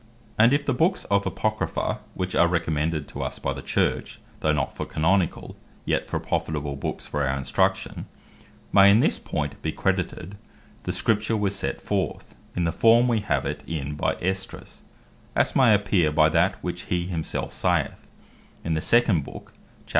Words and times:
And 0.35 0.51
if 0.51 0.65
the 0.65 0.73
Books 0.73 1.03
of 1.11 1.27
Apocrypha 1.27 1.99
(which 2.15 2.33
are 2.33 2.47
recommended 2.47 3.07
to 3.09 3.21
us 3.21 3.37
by 3.37 3.53
the 3.53 3.61
Church, 3.61 4.19
though 4.39 4.51
not 4.51 4.75
for 4.75 4.83
Canonicall, 4.83 5.55
yet 5.85 6.09
for 6.09 6.19
profitable 6.19 6.75
Books 6.75 7.05
for 7.05 7.23
our 7.23 7.37
instruction) 7.37 8.07
may 8.73 8.89
in 8.89 8.99
this 8.99 9.19
point 9.19 9.61
be 9.61 9.71
credited, 9.71 10.37
the 10.85 10.91
Scripture 10.91 11.37
was 11.37 11.55
set 11.55 11.79
forth 11.79 12.33
in 12.55 12.63
the 12.63 12.71
form 12.71 13.07
wee 13.09 13.19
have 13.19 13.45
it 13.45 13.63
in, 13.67 13.93
by 13.93 14.15
Esdras; 14.19 14.81
as 15.35 15.55
may 15.55 15.71
appear 15.71 16.11
by 16.11 16.29
that 16.29 16.55
which 16.63 16.85
he 16.85 17.05
himself 17.05 17.53
saith, 17.53 18.07
in 18.63 18.73
the 18.73 18.81
second 18.81 19.23
book, 19.23 19.53
chapt. 19.85 19.89